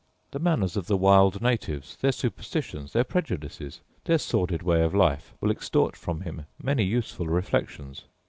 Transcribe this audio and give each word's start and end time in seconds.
The 0.31 0.39
manners 0.39 0.75
of 0.75 0.87
the 0.87 0.97
wild 0.97 1.43
natives, 1.43 1.95
their 1.97 2.11
superstitions, 2.11 2.91
their 2.93 3.03
prejudices, 3.03 3.81
their 4.05 4.17
sordid 4.17 4.63
way 4.63 4.81
of 4.81 4.95
life, 4.95 5.35
will 5.39 5.51
extort 5.51 5.95
from 5.95 6.21
him 6.21 6.47
many 6.59 6.83
useful 6.83 7.27
reflections. 7.27 8.05